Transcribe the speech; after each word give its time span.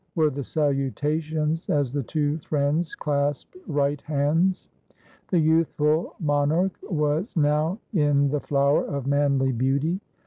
were 0.15 0.31
the 0.31 0.43
salutations 0.43 1.69
as 1.69 1.93
the 1.93 2.01
two 2.01 2.39
friends 2.39 2.95
clasped 2.95 3.55
right 3.67 4.01
hands. 4.01 4.67
The 5.29 5.37
youthful 5.37 6.15
monarch 6.19 6.75
was 6.89 7.37
now 7.37 7.77
in 7.93 8.29
the 8.31 8.39
flower 8.39 8.83
of 8.83 9.05
manly 9.05 9.51
beauty. 9.51 9.99